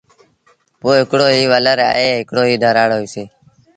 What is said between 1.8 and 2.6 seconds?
ائيٚݩٚ هڪڙو